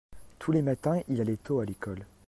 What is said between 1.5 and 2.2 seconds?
à l'école.